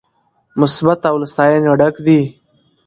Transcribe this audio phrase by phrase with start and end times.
[0.59, 2.21] مثبت او له ستاينې ډک دي